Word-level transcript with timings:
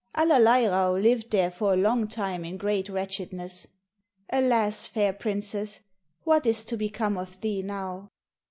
Allerleirauh 0.15 0.99
lived 0.99 1.29
there 1.29 1.51
for 1.51 1.73
a 1.73 1.77
long 1.77 2.07
time 2.07 2.43
in 2.43 2.57
great 2.57 2.89
wretchedness. 2.89 3.67
Alas, 4.31 4.87
fair 4.87 5.13
princess, 5.13 5.81
what 6.23 6.47
is 6.47 6.65
to 6.65 6.75
become 6.75 7.19
of 7.19 7.39
thee 7.41 7.61
now! 7.61 8.09